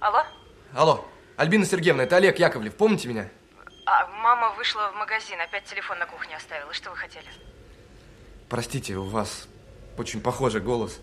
Алло? 0.00 0.24
Алло, 0.74 1.04
Альбина 1.36 1.64
Сергеевна, 1.64 2.02
это 2.04 2.16
Олег 2.16 2.38
Яковлев, 2.38 2.74
помните 2.74 3.08
меня? 3.08 3.28
А, 3.86 4.06
мама 4.08 4.50
вышла 4.54 4.90
в 4.92 4.96
магазин, 4.96 5.40
опять 5.40 5.64
телефон 5.64 5.98
на 5.98 6.06
кухне 6.06 6.36
оставила. 6.36 6.72
Что 6.72 6.90
вы 6.90 6.96
хотели? 6.96 7.26
Простите, 8.48 8.96
у 8.96 9.04
вас 9.04 9.48
очень 9.96 10.20
похожий 10.20 10.60
голос. 10.60 10.98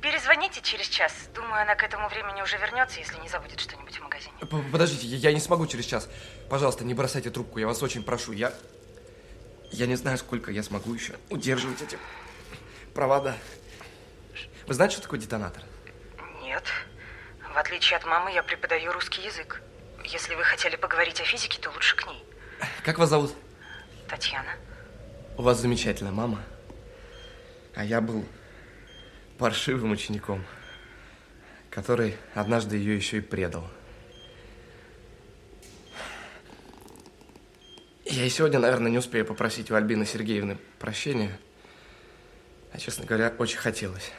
Перезвоните 0.00 0.60
через 0.62 0.86
час. 0.88 1.12
Думаю, 1.34 1.62
она 1.62 1.74
к 1.76 1.82
этому 1.84 2.08
времени 2.08 2.42
уже 2.42 2.56
вернется, 2.58 2.98
если 2.98 3.20
не 3.20 3.28
забудет 3.28 3.60
что-нибудь 3.60 3.94
в 3.96 4.02
магазине. 4.02 4.34
П- 4.40 4.64
Подождите, 4.72 5.06
я, 5.06 5.28
я 5.28 5.32
не 5.32 5.40
смогу 5.40 5.66
через 5.66 5.84
час. 5.84 6.08
Пожалуйста, 6.50 6.84
не 6.84 6.94
бросайте 6.94 7.30
трубку, 7.30 7.58
я 7.60 7.66
вас 7.66 7.82
очень 7.82 8.02
прошу. 8.02 8.32
Я, 8.32 8.52
я 9.70 9.86
не 9.86 9.94
знаю, 9.94 10.18
сколько 10.18 10.50
я 10.50 10.62
смогу 10.62 10.92
еще 10.94 11.14
удерживать 11.30 11.82
эти 11.82 11.98
провода. 12.94 13.36
Вы 14.66 14.74
знаете, 14.74 14.94
что 14.94 15.02
такое 15.04 15.20
детонатор? 15.20 15.62
Отличие 17.62 17.96
от 17.96 18.04
мамы, 18.04 18.32
я 18.32 18.42
преподаю 18.42 18.90
русский 18.92 19.22
язык. 19.22 19.62
Если 20.02 20.34
вы 20.34 20.42
хотели 20.42 20.74
поговорить 20.74 21.20
о 21.20 21.24
физике, 21.24 21.60
то 21.60 21.70
лучше 21.70 21.94
к 21.94 22.04
ней. 22.08 22.20
Как 22.82 22.98
вас 22.98 23.08
зовут? 23.08 23.32
Татьяна. 24.08 24.50
У 25.38 25.42
вас 25.42 25.60
замечательная 25.60 26.10
мама. 26.10 26.42
А 27.76 27.84
я 27.84 28.00
был 28.00 28.24
паршивым 29.38 29.92
учеником, 29.92 30.44
который 31.70 32.16
однажды 32.34 32.78
ее 32.78 32.96
еще 32.96 33.18
и 33.18 33.20
предал. 33.20 33.70
Я 38.04 38.24
и 38.24 38.28
сегодня, 38.28 38.58
наверное, 38.58 38.90
не 38.90 38.98
успею 38.98 39.24
попросить 39.24 39.70
у 39.70 39.76
Альбины 39.76 40.04
Сергеевны 40.04 40.58
прощения. 40.80 41.38
А, 42.72 42.78
честно 42.78 43.06
говоря, 43.06 43.32
очень 43.38 43.58
хотелось. 43.58 44.10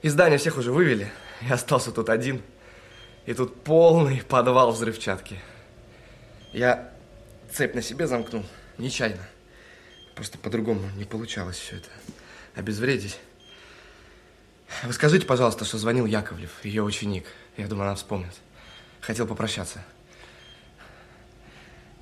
Из 0.00 0.12
здания 0.12 0.38
всех 0.38 0.56
уже 0.58 0.72
вывели. 0.72 1.10
Я 1.42 1.54
остался 1.54 1.90
тут 1.90 2.08
один. 2.08 2.42
И 3.26 3.34
тут 3.34 3.62
полный 3.64 4.22
подвал 4.22 4.70
взрывчатки. 4.70 5.40
Я 6.52 6.92
цепь 7.50 7.74
на 7.74 7.82
себе 7.82 8.06
замкнул. 8.06 8.44
Нечаянно. 8.78 9.28
Просто 10.14 10.38
по-другому 10.38 10.88
не 10.96 11.04
получалось 11.04 11.56
все 11.56 11.76
это. 11.76 11.88
Обезвредить. 12.54 13.18
Вы 14.84 14.92
скажите, 14.92 15.26
пожалуйста, 15.26 15.64
что 15.64 15.78
звонил 15.78 16.06
Яковлев, 16.06 16.64
ее 16.64 16.82
ученик. 16.82 17.26
Я 17.56 17.66
думаю, 17.66 17.88
она 17.88 17.96
вспомнит. 17.96 18.34
Хотел 19.00 19.26
попрощаться. 19.26 19.84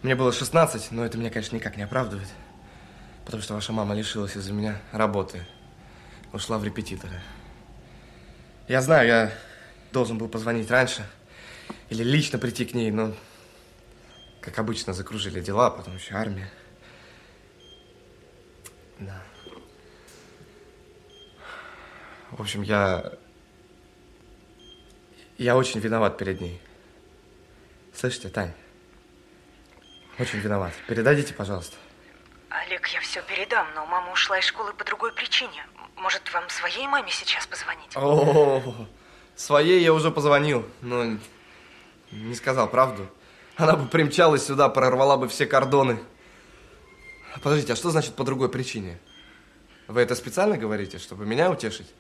Мне 0.03 0.15
было 0.15 0.33
16, 0.33 0.93
но 0.93 1.05
это 1.05 1.17
меня, 1.17 1.31
конечно, 1.31 1.57
никак 1.57 1.77
не 1.77 1.83
оправдывает. 1.83 2.29
Потому 3.25 3.43
что 3.43 3.55
ваша 3.55 3.73
мама 3.73 3.95
лишилась 3.95 4.37
из-за 4.37 4.53
меня 4.53 4.81
работы. 4.93 5.47
Ушла 6.33 6.59
в 6.59 6.65
репетиторы. 6.65 7.21
Я 8.69 8.83
знаю, 8.83 9.07
я 9.07 9.33
должен 9.93 10.19
был 10.19 10.29
позвонить 10.29 10.71
раньше. 10.71 11.07
Или 11.89 12.03
лично 12.03 12.39
прийти 12.39 12.65
к 12.65 12.75
ней, 12.75 12.91
но, 12.91 13.15
как 14.41 14.59
обычно, 14.59 14.93
закружили 14.93 15.41
дела, 15.41 15.71
потом 15.71 15.95
еще 15.95 16.15
армия. 16.15 16.51
Да. 18.99 19.23
В 22.33 22.41
общем, 22.41 22.63
я... 22.63 23.13
Я 25.39 25.57
очень 25.57 25.81
виноват 25.81 26.19
перед 26.19 26.41
ней. 26.41 26.61
Слышите, 27.95 28.31
Тань? 28.31 28.53
Очень 30.19 30.41
виноват. 30.41 30.73
Передадите, 30.89 31.35
пожалуйста. 31.35 31.77
Олег, 32.49 32.89
я 32.89 33.01
все 33.01 33.23
передам, 33.23 33.67
но 33.75 33.87
мама 33.87 34.13
ушла 34.13 34.39
из 34.39 34.45
школы 34.45 34.73
по 34.73 34.85
другой 34.85 35.13
причине. 35.13 35.65
Может, 35.97 36.33
вам 36.33 36.49
своей 36.49 36.87
маме 36.87 37.11
сейчас 37.11 37.47
позвонить? 37.47 37.97
О, 37.97 38.87
своей 39.35 39.83
я 39.83 39.93
уже 39.93 40.11
позвонил, 40.11 40.69
но 40.83 41.17
не 42.13 42.35
сказал 42.35 42.69
правду. 42.69 43.09
Она 43.57 43.77
бы 43.77 43.89
примчалась 43.89 44.47
сюда, 44.47 44.69
прорвала 44.69 45.17
бы 45.17 45.29
все 45.29 45.47
кордоны. 45.47 45.99
Подождите, 47.43 47.73
а 47.73 47.77
что 47.77 47.91
значит 47.91 48.15
по 48.15 48.25
другой 48.25 48.51
причине? 48.51 48.99
Вы 49.89 50.03
это 50.03 50.15
специально 50.15 50.57
говорите, 50.57 50.99
чтобы 50.99 51.27
меня 51.27 51.51
утешить? 51.51 51.93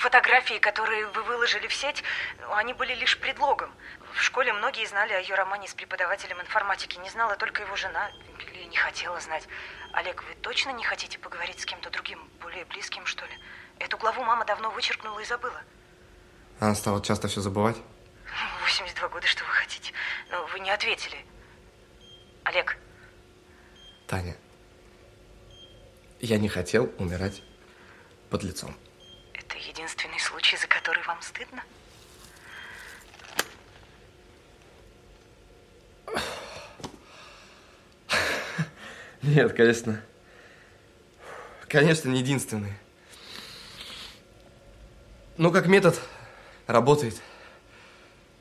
Фотографии, 0.00 0.58
которые 0.58 1.06
вы 1.08 1.22
выложили 1.22 1.66
в 1.66 1.74
сеть, 1.74 2.02
они 2.54 2.72
были 2.72 2.94
лишь 2.94 3.18
предлогом. 3.18 3.70
В 4.18 4.22
школе 4.22 4.52
многие 4.52 4.84
знали 4.84 5.12
о 5.12 5.20
ее 5.20 5.36
романе 5.36 5.68
с 5.68 5.74
преподавателем 5.74 6.40
информатики. 6.40 6.98
Не 6.98 7.08
знала 7.08 7.36
только 7.36 7.62
его 7.62 7.76
жена 7.76 8.10
или 8.40 8.64
не 8.64 8.76
хотела 8.76 9.20
знать. 9.20 9.46
Олег, 9.92 10.24
вы 10.24 10.34
точно 10.42 10.70
не 10.70 10.82
хотите 10.82 11.20
поговорить 11.20 11.60
с 11.60 11.64
кем-то 11.64 11.88
другим, 11.88 12.28
более 12.42 12.64
близким, 12.64 13.06
что 13.06 13.24
ли? 13.26 13.32
Эту 13.78 13.96
главу 13.96 14.24
мама 14.24 14.44
давно 14.44 14.70
вычеркнула 14.72 15.20
и 15.20 15.24
забыла. 15.24 15.62
Она 16.58 16.74
стала 16.74 17.00
часто 17.00 17.28
все 17.28 17.40
забывать? 17.40 17.76
82 18.62 19.08
года, 19.08 19.26
что 19.28 19.44
вы 19.44 19.52
хотите? 19.52 19.92
Но 20.32 20.44
вы 20.46 20.58
не 20.58 20.70
ответили. 20.72 21.24
Олег, 22.42 22.76
Таня, 24.08 24.36
я 26.18 26.38
не 26.38 26.48
хотел 26.48 26.92
умирать 26.98 27.40
под 28.30 28.42
лицом. 28.42 28.74
это 29.32 29.56
единственный 29.58 30.18
случай, 30.18 30.56
за 30.56 30.66
который 30.66 31.04
вам 31.04 31.22
стыдно? 31.22 31.62
Нет, 39.28 39.52
конечно. 39.52 40.00
Конечно, 41.68 42.08
не 42.08 42.20
единственный. 42.20 42.72
Ну, 45.36 45.52
как 45.52 45.66
метод, 45.66 46.00
работает. 46.66 47.14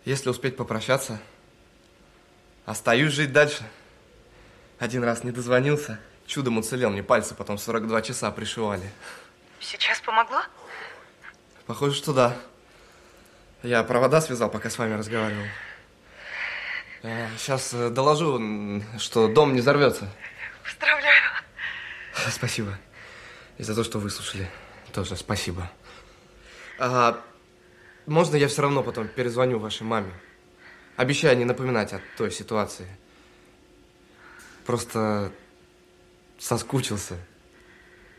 Если 0.06 0.30
успеть 0.30 0.56
попрощаться, 0.56 1.20
остаюсь 2.66 3.12
жить 3.12 3.34
дальше. 3.34 3.64
Один 4.80 5.04
раз 5.04 5.26
не 5.26 5.32
дозвонился, 5.32 6.00
чудом 6.26 6.58
уцелел, 6.58 6.90
мне 6.90 7.04
пальцы 7.04 7.36
потом 7.36 7.58
42 7.58 8.02
часа 8.02 8.32
пришивали. 8.32 8.90
Сейчас 9.60 10.00
помогло? 10.00 10.42
Похоже, 11.66 11.96
что 11.96 12.14
да. 12.14 12.38
Я 13.62 13.84
провода 13.84 14.22
связал, 14.22 14.50
пока 14.50 14.70
с 14.70 14.78
вами 14.78 14.94
разговаривал. 14.94 15.44
Сейчас 17.38 17.74
доложу, 17.74 18.38
м, 18.38 18.84
что 19.00 19.28
дом 19.28 19.54
не 19.54 19.60
взорвется. 19.60 20.10
Поздравляю. 20.68 21.32
Спасибо. 22.30 22.78
И 23.58 23.64
за 23.64 23.74
то, 23.74 23.84
что 23.84 24.00
выслушали. 24.00 24.50
Тоже 24.94 25.16
спасибо. 25.16 25.70
А, 26.80 27.22
можно 28.06 28.36
я 28.36 28.48
все 28.48 28.62
равно 28.62 28.84
потом 28.84 29.08
перезвоню 29.08 29.60
вашей 29.60 29.84
маме? 29.84 30.14
Обещаю 30.96 31.38
не 31.38 31.46
напоминать 31.46 31.94
о 31.94 32.02
той 32.18 32.32
ситуации. 32.32 32.88
Просто 34.66 35.32
соскучился. 36.38 37.18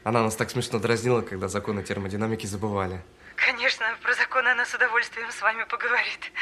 Она 0.04 0.22
нас 0.22 0.36
так 0.36 0.50
смешно 0.50 0.78
дразнила, 0.78 1.22
когда 1.22 1.48
законы 1.48 1.82
термодинамики 1.82 2.46
забывали. 2.46 3.02
Конечно, 3.36 3.84
про 4.02 4.14
законы 4.14 4.48
она 4.48 4.64
с 4.64 4.74
удовольствием 4.74 5.30
с 5.30 5.40
вами 5.42 5.64
поговорит. 5.64 6.32